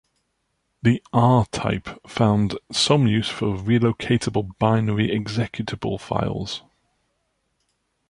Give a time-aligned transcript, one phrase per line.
[0.81, 6.63] The "R" type found some use for relocatable binary executable files.